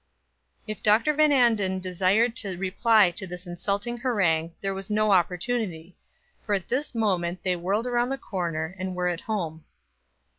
If 0.65 0.81
Dr. 0.81 1.13
Van 1.13 1.31
Anden 1.31 1.79
desired 1.79 2.35
to 2.37 2.57
reply 2.57 3.11
to 3.11 3.27
this 3.27 3.45
insulting 3.45 3.99
harangue, 3.99 4.51
there 4.59 4.73
was 4.73 4.89
no 4.89 5.11
opportunity, 5.11 5.95
for 6.43 6.55
at 6.55 6.67
this 6.69 6.95
moment 6.95 7.43
they 7.43 7.55
whirled 7.55 7.85
around 7.85 8.09
the 8.09 8.17
corner 8.17 8.75
and 8.79 8.95
were 8.95 9.09
at 9.09 9.21
home. 9.21 9.63